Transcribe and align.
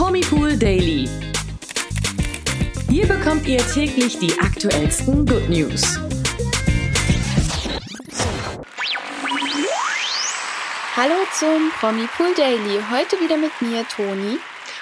Promipool 0.00 0.56
Daily. 0.56 1.06
Hier 2.88 3.06
bekommt 3.06 3.46
ihr 3.46 3.58
täglich 3.58 4.18
die 4.18 4.32
aktuellsten 4.40 5.26
Good 5.26 5.50
News. 5.50 5.98
Hallo 10.96 11.14
zum 11.38 11.70
Promipool 11.78 12.32
Daily. 12.34 12.80
Heute 12.90 13.20
wieder 13.20 13.36
mit 13.36 13.52
mir, 13.60 13.86
Toni. 13.88 14.38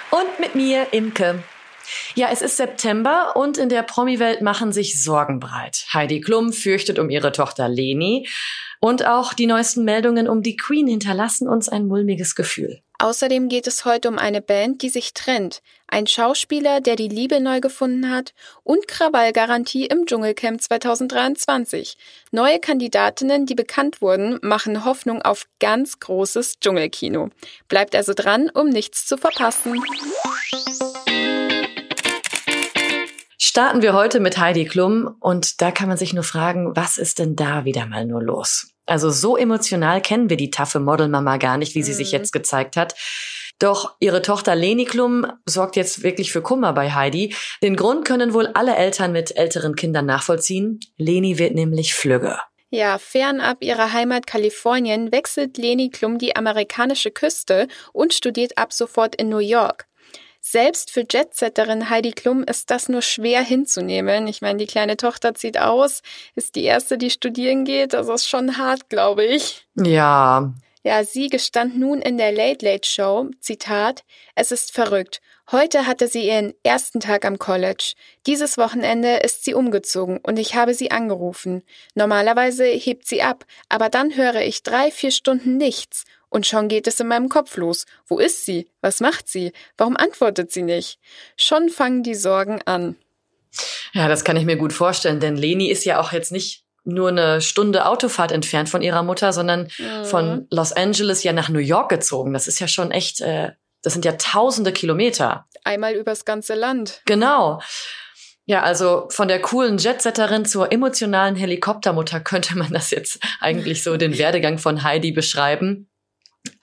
Und 0.09 0.39
mit 0.39 0.55
mir, 0.55 0.87
Imke. 0.93 1.43
Ja, 2.15 2.29
es 2.31 2.41
ist 2.41 2.55
September 2.55 3.33
und 3.35 3.57
in 3.57 3.67
der 3.67 3.83
Promi-Welt 3.83 4.41
machen 4.41 4.71
sich 4.71 5.03
Sorgen 5.03 5.41
breit. 5.41 5.85
Heidi 5.93 6.21
Klum 6.21 6.53
fürchtet 6.53 6.97
um 6.97 7.09
ihre 7.09 7.33
Tochter 7.33 7.67
Leni 7.67 8.25
und 8.79 9.05
auch 9.05 9.33
die 9.33 9.47
neuesten 9.47 9.83
Meldungen 9.83 10.27
um 10.27 10.41
die 10.41 10.55
Queen 10.55 10.87
hinterlassen 10.87 11.47
uns 11.47 11.69
ein 11.69 11.87
mulmiges 11.87 12.35
Gefühl. 12.35 12.81
Außerdem 13.01 13.47
geht 13.47 13.65
es 13.65 13.85
heute 13.85 14.09
um 14.09 14.17
eine 14.17 14.41
Band, 14.41 14.81
die 14.81 14.89
sich 14.89 15.13
trennt, 15.13 15.61
ein 15.87 16.05
Schauspieler, 16.05 16.81
der 16.81 16.97
die 16.97 17.07
Liebe 17.07 17.39
neu 17.39 17.61
gefunden 17.61 18.11
hat 18.11 18.33
und 18.63 18.89
Krawallgarantie 18.89 19.85
im 19.85 20.05
Dschungelcamp 20.05 20.61
2023. 20.61 21.97
Neue 22.31 22.59
Kandidatinnen, 22.59 23.45
die 23.45 23.55
bekannt 23.55 24.01
wurden, 24.01 24.37
machen 24.41 24.83
Hoffnung 24.83 25.21
auf 25.21 25.47
ganz 25.61 25.99
großes 25.99 26.59
Dschungelkino. 26.59 27.29
Bleibt 27.69 27.95
also 27.95 28.13
dran, 28.13 28.49
um 28.49 28.67
nichts 28.67 29.05
zu 29.05 29.17
verpassen. 29.17 29.81
Starten 33.51 33.81
wir 33.81 33.93
heute 33.93 34.19
mit 34.19 34.37
Heidi 34.37 34.65
Klum 34.65 35.15
und 35.19 35.59
da 35.59 35.71
kann 35.71 35.87
man 35.87 35.97
sich 35.97 36.13
nur 36.13 36.23
fragen, 36.23 36.75
was 36.75 36.99
ist 36.99 37.17
denn 37.17 37.35
da 37.35 37.65
wieder 37.65 37.87
mal 37.87 38.05
nur 38.05 38.21
los? 38.21 38.75
Also 38.85 39.09
so 39.09 39.35
emotional 39.35 40.03
kennen 40.03 40.29
wir 40.29 40.37
die 40.37 40.51
taffe 40.51 40.79
Modelmama 40.79 41.37
gar 41.37 41.57
nicht, 41.57 41.73
wie 41.73 41.81
sie 41.81 41.93
mhm. 41.93 41.97
sich 41.97 42.11
jetzt 42.11 42.31
gezeigt 42.31 42.77
hat. 42.77 42.93
Doch 43.57 43.95
ihre 43.99 44.21
Tochter 44.21 44.53
Leni 44.53 44.85
Klum 44.85 45.25
sorgt 45.47 45.77
jetzt 45.77 46.03
wirklich 46.03 46.31
für 46.31 46.43
Kummer 46.43 46.73
bei 46.73 46.91
Heidi. 46.91 47.33
Den 47.63 47.75
Grund 47.75 48.05
können 48.05 48.35
wohl 48.35 48.45
alle 48.53 48.75
Eltern 48.75 49.13
mit 49.13 49.35
älteren 49.35 49.75
Kindern 49.75 50.05
nachvollziehen. 50.05 50.79
Leni 50.97 51.39
wird 51.39 51.55
nämlich 51.55 51.95
flügge. 51.95 52.37
Ja, 52.69 52.99
fernab 52.99 53.63
ihrer 53.63 53.93
Heimat 53.93 54.27
Kalifornien 54.27 55.11
wechselt 55.11 55.57
Leni 55.57 55.89
Klum 55.89 56.19
die 56.19 56.35
amerikanische 56.35 57.09
Küste 57.09 57.67
und 57.93 58.13
studiert 58.13 58.59
ab 58.59 58.73
sofort 58.73 59.15
in 59.15 59.29
New 59.29 59.39
York. 59.39 59.88
Selbst 60.41 60.91
für 60.91 61.03
Jetsetterin 61.09 61.89
Heidi 61.89 62.11
Klum 62.11 62.43
ist 62.43 62.71
das 62.71 62.89
nur 62.89 63.01
schwer 63.01 63.41
hinzunehmen. 63.41 64.27
Ich 64.27 64.41
meine, 64.41 64.57
die 64.57 64.67
kleine 64.67 64.97
Tochter 64.97 65.35
zieht 65.35 65.59
aus, 65.59 66.01
ist 66.35 66.55
die 66.55 66.63
erste, 66.63 66.97
die 66.97 67.09
studieren 67.09 67.65
geht. 67.65 67.93
Das 67.93 68.07
ist 68.07 68.27
schon 68.27 68.57
hart, 68.57 68.89
glaube 68.89 69.25
ich. 69.25 69.67
Ja. 69.75 70.53
Ja, 70.81 71.03
sie 71.03 71.27
gestand 71.27 71.77
nun 71.77 72.01
in 72.01 72.17
der 72.17 72.31
Late 72.31 72.65
Late 72.65 72.87
Show, 72.87 73.29
Zitat, 73.41 74.05
es 74.33 74.51
ist 74.51 74.71
verrückt. 74.71 75.19
Heute 75.51 75.87
hatte 75.87 76.07
sie 76.07 76.27
ihren 76.27 76.53
ersten 76.63 76.99
Tag 77.01 77.25
am 77.25 77.37
College. 77.37 77.93
Dieses 78.27 78.57
Wochenende 78.57 79.17
ist 79.17 79.43
sie 79.43 79.53
umgezogen 79.53 80.19
und 80.19 80.39
ich 80.39 80.55
habe 80.55 80.73
sie 80.73 80.91
angerufen. 80.91 81.63
Normalerweise 81.95 82.65
hebt 82.65 83.07
sie 83.07 83.23
ab, 83.23 83.45
aber 83.67 83.89
dann 83.89 84.15
höre 84.15 84.41
ich 84.41 84.63
drei, 84.63 84.89
vier 84.89 85.11
Stunden 85.11 85.57
nichts 85.57 86.05
und 86.29 86.45
schon 86.45 86.67
geht 86.67 86.87
es 86.87 86.99
in 86.99 87.07
meinem 87.07 87.29
Kopf 87.29 87.57
los. 87.57 87.85
Wo 88.07 88.19
ist 88.19 88.45
sie? 88.45 88.67
Was 88.81 88.99
macht 88.99 89.27
sie? 89.27 89.51
Warum 89.77 89.97
antwortet 89.97 90.51
sie 90.51 90.61
nicht? 90.61 90.99
Schon 91.35 91.69
fangen 91.69 92.03
die 92.03 92.15
Sorgen 92.15 92.61
an. 92.65 92.95
Ja, 93.93 94.07
das 94.07 94.23
kann 94.23 94.37
ich 94.37 94.45
mir 94.45 94.57
gut 94.57 94.73
vorstellen, 94.73 95.19
denn 95.19 95.35
Leni 95.35 95.69
ist 95.69 95.85
ja 95.85 95.99
auch 95.99 96.11
jetzt 96.11 96.31
nicht 96.31 96.63
nur 96.83 97.09
eine 97.09 97.41
Stunde 97.41 97.85
Autofahrt 97.85 98.31
entfernt 98.31 98.69
von 98.69 98.81
ihrer 98.81 99.03
Mutter, 99.03 99.33
sondern 99.33 99.69
mhm. 99.77 100.05
von 100.05 100.47
Los 100.49 100.71
Angeles 100.71 101.23
ja 101.23 101.33
nach 101.33 101.49
New 101.49 101.59
York 101.59 101.89
gezogen. 101.89 102.33
Das 102.33 102.47
ist 102.47 102.59
ja 102.59 102.67
schon 102.67 102.91
echt, 102.91 103.21
äh, 103.21 103.51
das 103.81 103.93
sind 103.93 104.05
ja 104.05 104.13
tausende 104.13 104.71
Kilometer. 104.71 105.47
Einmal 105.63 105.93
übers 105.93 106.25
ganze 106.25 106.55
Land. 106.55 107.01
Genau. 107.05 107.59
Ja, 108.45 108.63
also 108.63 109.07
von 109.09 109.27
der 109.27 109.41
coolen 109.41 109.77
Jetsetterin 109.77 110.45
zur 110.45 110.71
emotionalen 110.71 111.35
Helikoptermutter 111.35 112.19
könnte 112.19 112.57
man 112.57 112.71
das 112.71 112.89
jetzt 112.89 113.19
eigentlich 113.39 113.83
so 113.83 113.97
den 113.97 114.17
Werdegang 114.17 114.57
von 114.57 114.83
Heidi 114.83 115.11
beschreiben. 115.11 115.88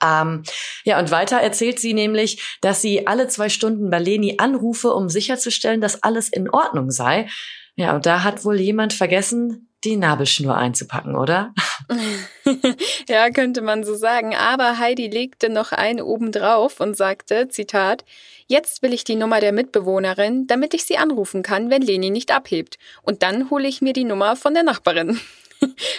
Ähm, 0.03 0.43
ja, 0.83 0.99
und 0.99 1.11
weiter 1.11 1.37
erzählt 1.37 1.79
sie 1.79 1.93
nämlich, 1.93 2.57
dass 2.61 2.81
sie 2.81 3.07
alle 3.07 3.27
zwei 3.27 3.49
Stunden 3.49 3.89
bei 3.89 3.99
Leni 3.99 4.35
anrufe, 4.37 4.93
um 4.93 5.09
sicherzustellen, 5.09 5.81
dass 5.81 6.03
alles 6.03 6.29
in 6.29 6.49
Ordnung 6.49 6.91
sei. 6.91 7.27
Ja, 7.75 7.95
und 7.95 8.05
da 8.05 8.23
hat 8.23 8.43
wohl 8.43 8.59
jemand 8.59 8.93
vergessen, 8.93 9.69
die 9.83 9.95
Nabelschnur 9.95 10.57
einzupacken, 10.57 11.15
oder? 11.15 11.53
ja, 13.07 13.29
könnte 13.29 13.61
man 13.61 13.83
so 13.83 13.95
sagen. 13.95 14.35
Aber 14.35 14.79
Heidi 14.79 15.07
legte 15.07 15.49
noch 15.49 15.71
einen 15.71 16.01
obendrauf 16.01 16.79
und 16.79 16.97
sagte, 16.97 17.47
Zitat, 17.49 18.03
Jetzt 18.49 18.81
will 18.81 18.93
ich 18.93 19.03
die 19.03 19.17
Nummer 19.17 19.41
der 19.41 19.51
Mitbewohnerin, 19.51 20.47
damit 20.47 20.73
ich 20.73 20.85
sie 20.85 20.97
anrufen 20.97 21.43
kann, 21.43 21.69
wenn 21.69 21.81
Leni 21.81 22.09
nicht 22.09 22.33
abhebt. 22.33 22.77
Und 23.01 23.21
dann 23.21 23.49
hole 23.49 23.67
ich 23.67 23.81
mir 23.81 23.91
die 23.91 24.05
Nummer 24.05 24.35
von 24.35 24.53
der 24.53 24.63
Nachbarin. 24.63 25.19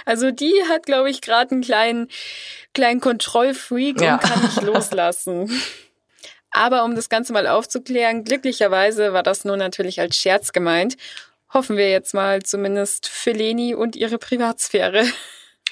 Also 0.05 0.31
die 0.31 0.55
hat, 0.69 0.87
glaube 0.87 1.11
ich, 1.11 1.21
gerade 1.21 1.51
einen 1.51 1.63
kleinen, 1.63 2.07
kleinen 2.79 3.01
Kontrollfreak 3.01 4.01
ja. 4.01 4.15
und 4.15 4.21
kann 4.21 4.41
nicht 4.41 4.63
loslassen. 4.63 5.51
Aber 6.53 6.85
um 6.85 6.95
das 6.95 7.09
Ganze 7.09 7.33
mal 7.33 7.49
aufzuklären, 7.49 8.23
glücklicherweise 8.23 9.13
war 9.13 9.25
das 9.25 9.45
nur 9.45 9.57
natürlich 9.57 10.01
als 10.01 10.17
Scherz 10.17 10.53
gemeint. 10.53 10.97
Hoffen 11.53 11.77
wir 11.77 11.91
jetzt 11.91 12.15
mal 12.15 12.43
zumindest 12.43 13.09
für 13.09 13.33
Leni 13.33 13.75
und 13.75 13.97
ihre 13.97 14.19
Privatsphäre. 14.19 15.05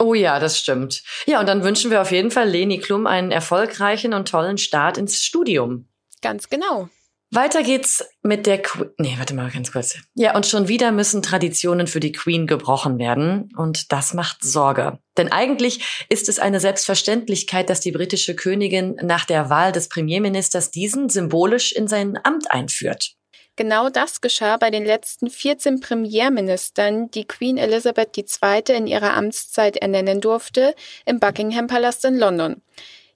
Oh 0.00 0.14
ja, 0.14 0.40
das 0.40 0.58
stimmt. 0.58 1.04
Ja, 1.26 1.38
und 1.38 1.48
dann 1.48 1.62
wünschen 1.62 1.92
wir 1.92 2.02
auf 2.02 2.10
jeden 2.10 2.32
Fall 2.32 2.48
Leni 2.48 2.78
Klum 2.78 3.06
einen 3.06 3.30
erfolgreichen 3.30 4.12
und 4.12 4.28
tollen 4.28 4.58
Start 4.58 4.98
ins 4.98 5.22
Studium. 5.22 5.88
Ganz 6.22 6.50
genau. 6.50 6.88
Weiter 7.32 7.64
geht's 7.64 8.04
mit 8.22 8.46
der 8.46 8.62
Queen. 8.62 8.90
Nee, 8.98 9.14
warte 9.18 9.34
mal 9.34 9.50
ganz 9.50 9.72
kurz. 9.72 9.96
Ja, 10.14 10.36
und 10.36 10.46
schon 10.46 10.68
wieder 10.68 10.92
müssen 10.92 11.22
Traditionen 11.22 11.88
für 11.88 11.98
die 11.98 12.12
Queen 12.12 12.46
gebrochen 12.46 12.98
werden. 12.98 13.48
Und 13.56 13.90
das 13.90 14.14
macht 14.14 14.44
Sorge. 14.44 15.00
Denn 15.16 15.32
eigentlich 15.32 16.06
ist 16.08 16.28
es 16.28 16.38
eine 16.38 16.60
Selbstverständlichkeit, 16.60 17.68
dass 17.68 17.80
die 17.80 17.90
britische 17.90 18.36
Königin 18.36 18.96
nach 19.02 19.24
der 19.24 19.50
Wahl 19.50 19.72
des 19.72 19.88
Premierministers 19.88 20.70
diesen 20.70 21.08
symbolisch 21.08 21.72
in 21.72 21.88
sein 21.88 22.18
Amt 22.22 22.50
einführt. 22.52 23.16
Genau 23.56 23.88
das 23.88 24.20
geschah 24.20 24.58
bei 24.58 24.70
den 24.70 24.84
letzten 24.84 25.30
14 25.30 25.80
Premierministern, 25.80 27.10
die 27.10 27.24
Queen 27.24 27.56
Elizabeth 27.56 28.16
II. 28.16 28.76
in 28.76 28.86
ihrer 28.86 29.14
Amtszeit 29.14 29.78
ernennen 29.78 30.20
durfte, 30.20 30.74
im 31.06 31.18
Buckingham 31.18 31.66
Palast 31.66 32.04
in 32.04 32.18
London. 32.18 32.62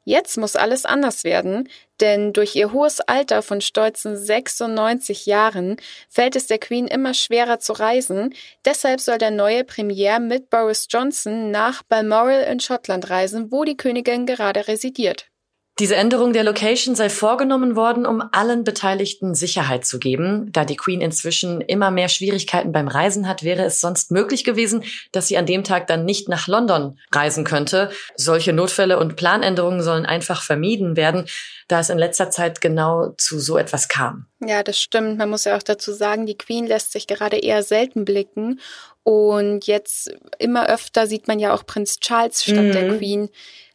Jetzt 0.04 0.38
muss 0.38 0.56
alles 0.56 0.86
anders 0.86 1.24
werden, 1.24 1.68
denn 2.00 2.32
durch 2.32 2.56
ihr 2.56 2.72
hohes 2.72 3.00
Alter 3.00 3.42
von 3.42 3.60
stolzen 3.60 4.16
96 4.16 5.26
Jahren 5.26 5.76
fällt 6.08 6.36
es 6.36 6.46
der 6.46 6.58
Queen 6.58 6.86
immer 6.86 7.14
schwerer 7.14 7.58
zu 7.58 7.72
reisen. 7.72 8.34
Deshalb 8.64 9.00
soll 9.00 9.18
der 9.18 9.30
neue 9.30 9.64
Premier 9.64 10.18
mit 10.18 10.50
Boris 10.50 10.86
Johnson 10.90 11.50
nach 11.50 11.82
Balmoral 11.82 12.42
in 12.42 12.60
Schottland 12.60 13.10
reisen, 13.10 13.52
wo 13.52 13.64
die 13.64 13.76
Königin 13.76 14.26
gerade 14.26 14.68
residiert. 14.68 15.30
Diese 15.78 15.96
Änderung 15.96 16.34
der 16.34 16.44
Location 16.44 16.94
sei 16.94 17.08
vorgenommen 17.08 17.74
worden, 17.74 18.04
um 18.04 18.22
allen 18.32 18.64
Beteiligten 18.64 19.34
Sicherheit 19.34 19.86
zu 19.86 19.98
geben. 19.98 20.52
Da 20.52 20.66
die 20.66 20.76
Queen 20.76 21.00
inzwischen 21.00 21.62
immer 21.62 21.90
mehr 21.90 22.10
Schwierigkeiten 22.10 22.70
beim 22.70 22.86
Reisen 22.86 23.26
hat, 23.26 23.44
wäre 23.44 23.64
es 23.64 23.80
sonst 23.80 24.10
möglich 24.10 24.44
gewesen, 24.44 24.84
dass 25.12 25.28
sie 25.28 25.38
an 25.38 25.46
dem 25.46 25.64
Tag 25.64 25.86
dann 25.86 26.04
nicht 26.04 26.28
nach 26.28 26.48
London 26.48 26.98
reisen 27.12 27.44
könnte. 27.44 27.90
Solche 28.14 28.52
Notfälle 28.52 28.98
und 28.98 29.16
Planänderungen 29.16 29.82
sollen 29.82 30.04
einfach 30.04 30.42
vermieden 30.42 30.96
werden, 30.96 31.24
da 31.66 31.80
es 31.80 31.88
in 31.88 31.98
letzter 31.98 32.30
Zeit 32.30 32.60
genau 32.60 33.14
zu 33.16 33.38
so 33.38 33.56
etwas 33.56 33.88
kam. 33.88 34.26
Ja, 34.44 34.62
das 34.62 34.78
stimmt. 34.78 35.16
Man 35.16 35.30
muss 35.30 35.44
ja 35.44 35.56
auch 35.56 35.62
dazu 35.62 35.92
sagen, 35.92 36.26
die 36.26 36.36
Queen 36.36 36.66
lässt 36.66 36.92
sich 36.92 37.06
gerade 37.06 37.38
eher 37.38 37.62
selten 37.62 38.04
blicken. 38.04 38.60
Und 39.02 39.66
jetzt 39.66 40.14
immer 40.38 40.68
öfter 40.68 41.06
sieht 41.06 41.26
man 41.26 41.38
ja 41.38 41.54
auch 41.54 41.64
Prinz 41.64 42.00
Charles 42.00 42.42
statt 42.42 42.56
mhm. 42.56 42.72
der 42.72 42.98
Queen 42.98 43.30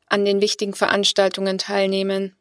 an 0.07 0.25
den 0.25 0.41
wichtigen 0.41 0.73
Veranstaltungen 0.73 1.57
teilnehmen. 1.57 2.35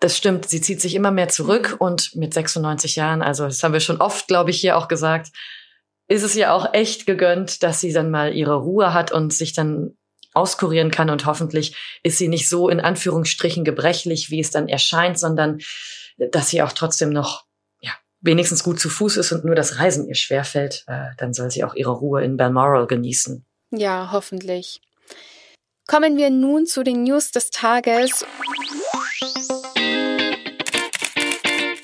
Das 0.00 0.16
stimmt, 0.16 0.48
sie 0.48 0.60
zieht 0.60 0.80
sich 0.80 0.94
immer 0.94 1.10
mehr 1.10 1.28
zurück 1.28 1.76
und 1.78 2.14
mit 2.16 2.34
96 2.34 2.96
Jahren, 2.96 3.22
also 3.22 3.44
das 3.44 3.62
haben 3.62 3.72
wir 3.72 3.80
schon 3.80 4.00
oft, 4.00 4.26
glaube 4.26 4.50
ich, 4.50 4.60
hier 4.60 4.76
auch 4.76 4.88
gesagt, 4.88 5.28
ist 6.08 6.22
es 6.22 6.34
ja 6.34 6.52
auch 6.52 6.72
echt 6.72 7.06
gegönnt, 7.06 7.62
dass 7.62 7.80
sie 7.80 7.92
dann 7.92 8.10
mal 8.10 8.34
ihre 8.34 8.56
Ruhe 8.56 8.94
hat 8.94 9.12
und 9.12 9.32
sich 9.32 9.52
dann 9.52 9.96
auskurieren 10.34 10.90
kann 10.90 11.10
und 11.10 11.26
hoffentlich 11.26 11.76
ist 12.02 12.18
sie 12.18 12.28
nicht 12.28 12.48
so 12.48 12.68
in 12.68 12.80
Anführungsstrichen 12.80 13.64
gebrechlich, 13.64 14.30
wie 14.30 14.40
es 14.40 14.50
dann 14.50 14.68
erscheint, 14.68 15.18
sondern 15.18 15.58
dass 16.18 16.50
sie 16.50 16.62
auch 16.62 16.72
trotzdem 16.72 17.10
noch 17.10 17.44
ja, 17.80 17.92
wenigstens 18.20 18.62
gut 18.62 18.78
zu 18.78 18.88
Fuß 18.88 19.16
ist 19.16 19.32
und 19.32 19.44
nur 19.44 19.54
das 19.54 19.78
Reisen 19.78 20.06
ihr 20.08 20.14
schwerfällt, 20.14 20.84
äh, 20.86 21.08
dann 21.16 21.32
soll 21.32 21.50
sie 21.50 21.64
auch 21.64 21.74
ihre 21.74 21.92
Ruhe 21.92 22.22
in 22.22 22.36
Balmoral 22.36 22.86
genießen. 22.86 23.46
Ja, 23.70 24.10
hoffentlich. 24.12 24.80
Kommen 25.86 26.16
wir 26.16 26.30
nun 26.30 26.66
zu 26.66 26.82
den 26.82 27.04
News 27.04 27.30
des 27.30 27.50
Tages. 27.50 28.26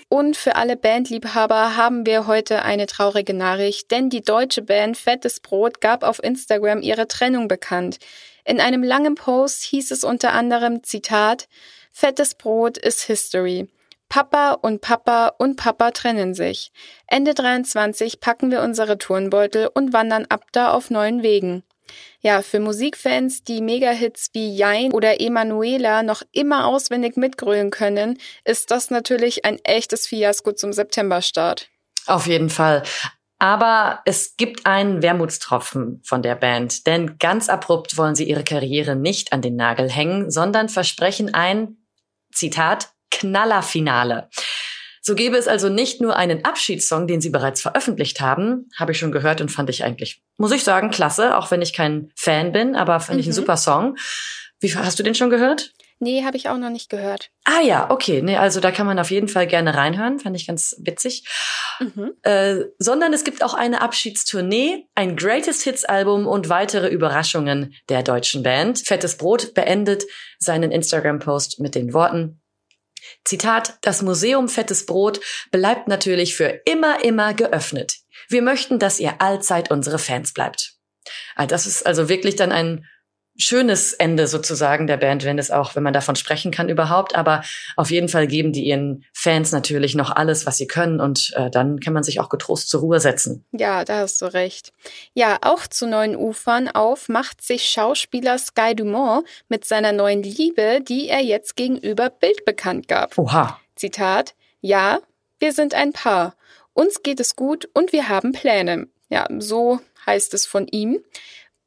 Und 0.08 0.36
für 0.36 0.56
alle 0.56 0.76
Bandliebhaber 0.76 1.76
haben 1.76 2.04
wir 2.04 2.26
heute 2.26 2.62
eine 2.62 2.86
traurige 2.86 3.32
Nachricht, 3.32 3.92
denn 3.92 4.10
die 4.10 4.22
deutsche 4.22 4.62
Band 4.62 4.96
Fettes 4.96 5.38
Brot 5.38 5.80
gab 5.80 6.02
auf 6.02 6.20
Instagram 6.20 6.82
ihre 6.82 7.06
Trennung 7.06 7.46
bekannt. 7.46 7.98
In 8.44 8.60
einem 8.60 8.82
langen 8.82 9.14
Post 9.14 9.62
hieß 9.62 9.92
es 9.92 10.02
unter 10.02 10.32
anderem 10.32 10.82
Zitat 10.82 11.48
Fettes 11.92 12.34
Brot 12.34 12.78
ist 12.78 13.02
History. 13.02 13.68
Papa 14.08 14.52
und 14.52 14.80
Papa 14.80 15.32
und 15.38 15.56
Papa 15.56 15.92
trennen 15.92 16.34
sich. 16.34 16.72
Ende 17.06 17.34
23 17.34 18.18
packen 18.18 18.50
wir 18.50 18.62
unsere 18.62 18.98
Turnbeutel 18.98 19.70
und 19.72 19.92
wandern 19.92 20.26
ab 20.28 20.44
da 20.50 20.72
auf 20.72 20.90
neuen 20.90 21.22
Wegen. 21.22 21.62
Ja, 22.20 22.42
für 22.42 22.60
Musikfans, 22.60 23.42
die 23.44 23.60
Megahits 23.60 24.30
wie 24.32 24.54
Jein 24.54 24.92
oder 24.92 25.20
Emanuela 25.20 26.02
noch 26.02 26.22
immer 26.32 26.66
auswendig 26.66 27.16
mitgrölen 27.16 27.70
können, 27.70 28.18
ist 28.44 28.70
das 28.70 28.90
natürlich 28.90 29.44
ein 29.44 29.58
echtes 29.64 30.06
Fiasko 30.06 30.52
zum 30.52 30.72
Septemberstart. 30.72 31.68
Auf 32.06 32.26
jeden 32.26 32.50
Fall. 32.50 32.82
Aber 33.38 34.02
es 34.04 34.36
gibt 34.36 34.66
einen 34.66 35.02
Wermutstropfen 35.02 36.00
von 36.04 36.22
der 36.22 36.36
Band, 36.36 36.86
denn 36.86 37.18
ganz 37.18 37.48
abrupt 37.48 37.98
wollen 37.98 38.14
sie 38.14 38.28
ihre 38.28 38.44
Karriere 38.44 38.94
nicht 38.94 39.32
an 39.32 39.42
den 39.42 39.56
Nagel 39.56 39.90
hängen, 39.90 40.30
sondern 40.30 40.68
versprechen 40.68 41.34
ein, 41.34 41.78
Zitat, 42.32 42.92
Knallerfinale. 43.10 44.30
So 45.04 45.16
gäbe 45.16 45.36
es 45.36 45.48
also 45.48 45.68
nicht 45.68 46.00
nur 46.00 46.16
einen 46.16 46.44
Abschiedssong, 46.44 47.08
den 47.08 47.20
sie 47.20 47.30
bereits 47.30 47.60
veröffentlicht 47.60 48.20
haben, 48.20 48.70
habe 48.78 48.92
ich 48.92 48.98
schon 48.98 49.10
gehört 49.10 49.40
und 49.40 49.50
fand 49.50 49.68
ich 49.68 49.82
eigentlich, 49.82 50.22
muss 50.38 50.52
ich 50.52 50.62
sagen, 50.62 50.90
klasse, 50.90 51.36
auch 51.36 51.50
wenn 51.50 51.60
ich 51.60 51.74
kein 51.74 52.12
Fan 52.16 52.52
bin, 52.52 52.76
aber 52.76 53.00
fand 53.00 53.16
mhm. 53.16 53.20
ich 53.20 53.26
ein 53.26 53.30
mhm. 53.30 53.34
super 53.34 53.56
Song. 53.56 53.96
Wie 54.60 54.72
hast 54.74 54.98
du 55.00 55.02
den 55.02 55.16
schon 55.16 55.28
gehört? 55.28 55.72
Nee, 55.98 56.24
habe 56.24 56.36
ich 56.36 56.48
auch 56.48 56.56
noch 56.56 56.70
nicht 56.70 56.88
gehört. 56.88 57.30
Ah 57.44 57.60
ja, 57.60 57.88
okay. 57.90 58.22
Nee, 58.22 58.36
also 58.36 58.58
da 58.58 58.72
kann 58.72 58.86
man 58.86 58.98
auf 58.98 59.12
jeden 59.12 59.28
Fall 59.28 59.46
gerne 59.46 59.76
reinhören. 59.76 60.18
Fand 60.18 60.34
ich 60.34 60.48
ganz 60.48 60.76
witzig. 60.80 61.24
Mhm. 61.78 62.12
Äh, 62.22 62.64
sondern 62.78 63.12
es 63.12 63.22
gibt 63.22 63.44
auch 63.44 63.54
eine 63.54 63.80
Abschiedstournee, 63.80 64.88
ein 64.96 65.16
Greatest 65.16 65.62
Hits 65.62 65.84
Album 65.84 66.26
und 66.26 66.48
weitere 66.48 66.88
Überraschungen 66.88 67.74
der 67.88 68.02
deutschen 68.02 68.42
Band. 68.42 68.80
Fettes 68.80 69.16
Brot 69.16 69.54
beendet 69.54 70.02
seinen 70.40 70.72
Instagram-Post 70.72 71.60
mit 71.60 71.76
den 71.76 71.92
Worten, 71.92 72.41
Zitat, 73.24 73.78
das 73.82 74.02
Museum 74.02 74.48
Fettes 74.48 74.86
Brot 74.86 75.20
bleibt 75.50 75.88
natürlich 75.88 76.36
für 76.36 76.60
immer, 76.64 77.04
immer 77.04 77.34
geöffnet. 77.34 77.94
Wir 78.28 78.42
möchten, 78.42 78.78
dass 78.78 79.00
ihr 79.00 79.20
allzeit 79.20 79.70
unsere 79.70 79.98
Fans 79.98 80.32
bleibt. 80.32 80.74
Ah, 81.34 81.46
das 81.46 81.66
ist 81.66 81.84
also 81.86 82.08
wirklich 82.08 82.36
dann 82.36 82.52
ein 82.52 82.86
schönes 83.42 83.92
Ende 83.92 84.26
sozusagen 84.26 84.86
der 84.86 84.96
Band, 84.96 85.24
wenn 85.24 85.38
es 85.38 85.50
auch, 85.50 85.74
wenn 85.74 85.82
man 85.82 85.92
davon 85.92 86.16
sprechen 86.16 86.50
kann 86.50 86.68
überhaupt. 86.68 87.14
Aber 87.14 87.42
auf 87.76 87.90
jeden 87.90 88.08
Fall 88.08 88.26
geben 88.26 88.52
die 88.52 88.64
ihren 88.64 89.04
Fans 89.12 89.52
natürlich 89.52 89.94
noch 89.94 90.10
alles, 90.10 90.46
was 90.46 90.56
sie 90.56 90.66
können 90.66 91.00
und 91.00 91.32
äh, 91.36 91.50
dann 91.50 91.80
kann 91.80 91.92
man 91.92 92.02
sich 92.02 92.20
auch 92.20 92.28
getrost 92.28 92.68
zur 92.68 92.80
Ruhe 92.80 93.00
setzen. 93.00 93.44
Ja, 93.52 93.84
da 93.84 93.98
hast 93.98 94.22
du 94.22 94.32
recht. 94.32 94.72
Ja, 95.14 95.38
auch 95.42 95.66
zu 95.66 95.86
neuen 95.86 96.16
Ufern 96.16 96.68
auf 96.68 97.08
macht 97.08 97.42
sich 97.42 97.64
Schauspieler 97.64 98.38
Sky 98.38 98.74
Dumont 98.74 99.26
mit 99.48 99.64
seiner 99.64 99.92
neuen 99.92 100.22
Liebe, 100.22 100.80
die 100.86 101.08
er 101.08 101.20
jetzt 101.20 101.56
gegenüber 101.56 102.10
Bild 102.10 102.44
bekannt 102.44 102.88
gab. 102.88 103.18
Oha. 103.18 103.58
Zitat: 103.76 104.34
Ja, 104.60 105.00
wir 105.38 105.52
sind 105.52 105.74
ein 105.74 105.92
Paar. 105.92 106.34
Uns 106.74 107.02
geht 107.02 107.20
es 107.20 107.36
gut 107.36 107.68
und 107.74 107.92
wir 107.92 108.08
haben 108.08 108.32
Pläne. 108.32 108.88
Ja, 109.08 109.26
so 109.38 109.80
heißt 110.06 110.34
es 110.34 110.46
von 110.46 110.66
ihm. 110.68 111.02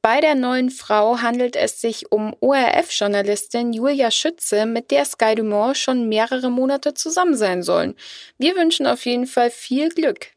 Bei 0.05 0.21
der 0.21 0.35
neuen 0.35 0.69
Frau 0.69 1.23
handelt 1.23 1.55
es 1.55 1.81
sich 1.81 2.11
um 2.11 2.35
ORF-Journalistin 2.39 3.73
Julia 3.73 4.11
Schütze, 4.11 4.67
mit 4.67 4.91
der 4.91 5.03
Sky 5.03 5.33
Dumont 5.33 5.79
schon 5.79 6.07
mehrere 6.07 6.51
Monate 6.51 6.93
zusammen 6.93 7.35
sein 7.35 7.63
sollen. 7.63 7.95
Wir 8.37 8.55
wünschen 8.55 8.85
auf 8.85 9.03
jeden 9.07 9.25
Fall 9.25 9.49
viel 9.49 9.89
Glück. 9.89 10.27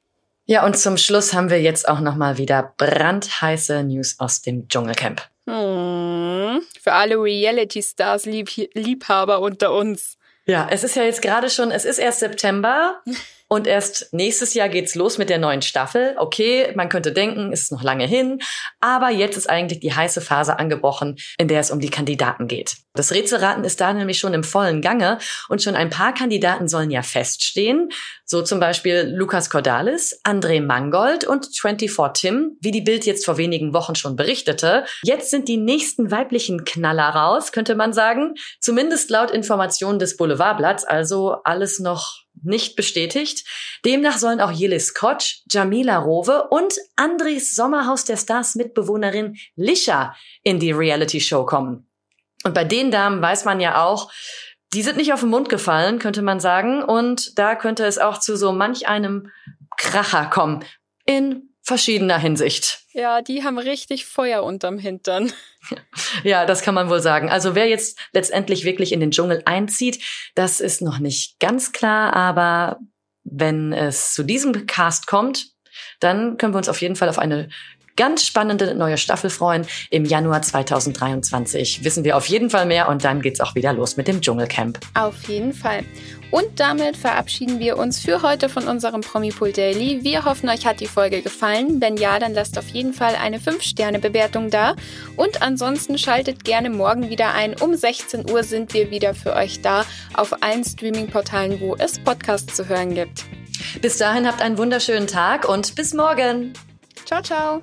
Ja, 0.47 0.65
und 0.65 0.79
zum 0.79 0.97
Schluss 0.97 1.35
haben 1.35 1.51
wir 1.51 1.61
jetzt 1.61 1.87
auch 1.87 2.01
nochmal 2.01 2.39
wieder 2.39 2.73
brandheiße 2.79 3.85
News 3.85 4.19
aus 4.19 4.41
dem 4.41 4.69
Dschungelcamp. 4.69 5.21
Hm, 5.47 6.63
für 6.81 6.93
alle 6.95 7.17
Reality-Stars-Liebhaber 7.17 9.39
unter 9.39 9.75
uns. 9.75 10.17
Ja, 10.47 10.67
es 10.71 10.83
ist 10.83 10.97
ja 10.97 11.03
jetzt 11.03 11.21
gerade 11.21 11.51
schon, 11.51 11.73
es 11.73 11.85
ist 11.85 11.99
erst 11.99 12.21
September. 12.21 13.03
Und 13.49 13.67
erst 13.67 14.13
nächstes 14.13 14.53
Jahr 14.55 14.69
geht's 14.69 14.95
los 14.95 15.17
mit 15.17 15.31
der 15.31 15.39
neuen 15.39 15.63
Staffel. 15.63 16.15
Okay, 16.19 16.73
man 16.77 16.91
könnte 16.91 17.13
denken, 17.13 17.51
ist 17.53 17.73
noch 17.73 17.83
lange 17.83 18.07
hin. 18.07 18.41
Aber 18.81 19.11
jetzt 19.11 19.37
ist 19.37 19.49
eigentlich 19.49 19.81
die 19.81 19.95
heiße 19.95 20.21
Phase 20.21 20.59
angebrochen, 20.59 21.17
in 21.39 21.49
der 21.49 21.61
es 21.61 21.71
um 21.71 21.81
die 21.81 21.91
Kandidaten 21.91 22.47
geht. 22.47 22.77
Das 22.95 23.13
Rätselraten 23.13 23.65
ist 23.65 23.81
da 23.81 23.93
nämlich 23.93 24.19
schon 24.19 24.35
im 24.35 24.45
vollen 24.45 24.83
Gange 24.83 25.19
und 25.49 25.63
schon 25.63 25.77
ein 25.77 25.89
paar 25.89 26.13
Kandidaten 26.13 26.69
sollen 26.69 26.91
ja 26.91 27.03
feststehen. 27.03 27.91
So 28.25 28.43
zum 28.43 28.61
Beispiel 28.61 29.11
Lukas 29.15 29.49
Cordalis, 29.49 30.21
André 30.25 30.61
Mangold 30.61 31.25
und 31.25 31.47
24 31.47 31.97
Tim, 32.13 32.59
wie 32.61 32.73
die 32.73 32.83
Bild 32.83 33.07
jetzt 33.07 33.25
vor 33.25 33.39
wenigen 33.39 33.73
Wochen 33.73 33.95
schon 33.95 34.17
berichtete. 34.17 34.85
Jetzt 35.03 35.31
sind 35.31 35.49
die 35.49 35.57
nächsten 35.57 36.11
weiblichen 36.11 36.65
Knaller 36.65 37.09
raus, 37.09 37.53
könnte 37.53 37.75
man 37.75 37.93
sagen. 37.93 38.35
Zumindest 38.61 39.09
laut 39.11 39.31
Informationen 39.31 39.99
des 39.99 40.17
Boulevardblatts, 40.17 40.85
also 40.85 41.37
alles 41.45 41.79
noch 41.79 42.28
nicht 42.43 42.77
bestätigt. 42.77 43.47
Demnach 43.85 44.19
sollen 44.19 44.41
auch 44.41 44.51
Jelis 44.51 44.95
Kotsch, 44.95 45.43
Jamila 45.51 45.99
Rowe 45.99 46.49
und 46.51 46.75
Andres 46.97 47.55
Sommerhaus 47.55 48.05
der 48.05 48.17
Stars 48.17 48.55
Mitbewohnerin 48.55 49.37
Lisha 49.57 50.15
in 50.43 50.59
die 50.59 50.73
Reality-Show 50.73 51.45
kommen. 51.45 51.89
Und 52.45 52.55
bei 52.55 52.65
den 52.65 52.91
Damen 52.91 53.21
weiß 53.21 53.45
man 53.45 53.61
ja 53.61 53.85
auch, 53.85 54.11
die 54.73 54.83
sind 54.83 54.97
nicht 54.97 55.13
auf 55.13 55.21
den 55.21 55.31
Mund 55.31 55.49
gefallen, 55.49 55.99
könnte 55.99 56.23
man 56.23 56.41
sagen. 56.41 56.83
Und 56.83 57.39
da 57.39 57.55
könnte 57.55 57.85
es 57.85 57.99
auch 57.99 58.19
zu 58.19 58.37
so 58.37 58.53
manch 58.53 58.87
einem 58.87 59.31
Kracher 59.77 60.27
kommen. 60.27 60.65
In 61.07 61.48
verschiedener 61.69 62.19
Hinsicht. 62.19 62.81
Ja, 62.93 63.23
die 63.23 63.45
haben 63.45 63.59
richtig 63.59 64.07
Feuer 64.07 64.43
unterm 64.43 64.79
Hintern. 64.79 65.33
Ja, 66.25 66.47
das 66.47 66.63
kann 66.63 66.75
man 66.75 66.89
wohl 66.89 67.01
sagen. 67.01 67.29
Also 67.29 67.55
wer 67.55 67.69
jetzt 67.69 67.99
letztendlich 68.13 68.65
wirklich 68.65 68.91
in 68.91 69.01
den 69.01 69.11
Dschungel 69.11 69.43
einzieht, 69.45 70.03
das 70.35 70.61
ist 70.61 70.81
noch 70.81 70.99
nicht 70.99 71.39
ganz 71.41 71.73
klar, 71.73 72.15
aber 72.15 72.81
wenn 73.23 73.73
es 73.73 74.15
zu 74.15 74.23
diesem 74.23 74.67
Cast 74.67 75.07
kommt, 75.07 75.53
dann 76.01 76.39
können 76.39 76.55
wir 76.55 76.59
uns 76.59 76.69
auf 76.69 76.81
jeden 76.81 76.97
Fall 76.97 77.09
auf 77.09 77.19
eine 77.19 77.51
ganz 77.99 78.25
spannende 78.25 78.75
neue 78.75 78.97
Staffel 78.97 79.29
freuen. 79.29 79.67
Im 79.91 80.05
Januar 80.07 80.41
2023 80.41 81.85
wissen 81.85 82.05
wir 82.05 82.17
auf 82.17 82.27
jeden 82.27 82.49
Fall 82.49 82.65
mehr 82.65 82.89
und 82.89 83.05
dann 83.05 83.21
geht's 83.21 83.41
auch 83.41 83.55
wieder 83.55 83.75
los 83.75 83.97
mit 83.97 84.09
dem 84.09 84.23
Dschungelcamp. 84.23 84.79
Auf 84.95 85.29
jeden 85.29 85.53
Fall. 85.53 85.85
Und 86.31 86.61
damit 86.61 86.97
verabschieden 86.97 87.59
wir 87.59 87.77
uns 87.77 88.01
für 88.01 88.23
heute 88.23 88.49
von 88.49 88.69
unserem 88.69 89.01
Promipool 89.01 89.53
Daily. 89.53 90.05
Wir 90.05 90.25
hoffen, 90.25 90.49
euch 90.49 90.67
hat 90.67 90.81
die 90.81 90.87
Folge 90.87 91.23
gefallen. 91.23 91.81
Wenn 91.81 91.97
ja, 91.97 92.19
dann 92.19 92.35
lasst 92.35 92.59
auf 92.59 92.69
jeden 92.69 92.93
Fall 92.93 93.17
eine 93.17 93.39
5-Sterne-Bewertung 93.39 94.51
da. 94.51 94.77
Und 95.17 95.43
ansonsten 95.43 95.99
schaltet 95.99 96.45
gerne 96.45 96.71
morgen 96.71 97.09
wieder 97.11 97.33
ein. 97.33 97.57
Um 97.61 97.75
16 97.75 98.31
Uhr 98.31 98.45
sind 98.45 98.75
wir 98.75 98.91
wieder 98.91 99.15
für 99.15 99.35
euch 99.35 99.63
da 99.63 99.85
auf 100.15 100.43
allen 100.43 100.65
Streaming-Portalen, 100.65 101.61
wo 101.61 101.75
es 101.77 101.99
Podcasts 101.99 102.55
zu 102.55 102.69
hören 102.69 102.95
gibt. 102.95 103.25
Bis 103.81 103.99
dahin 103.99 104.27
habt 104.27 104.41
einen 104.41 104.59
wunderschönen 104.59 105.07
Tag 105.09 105.49
und 105.49 105.75
bis 105.75 105.95
morgen. 105.95 106.53
Ciao, 107.07 107.23
ciao. 107.23 107.63